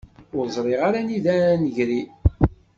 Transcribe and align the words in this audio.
Ur 0.37 0.45
ẓriɣ 0.55 0.81
ara 0.87 0.99
anida 1.01 1.29
ara 1.37 1.53
d-negri. 1.59 2.01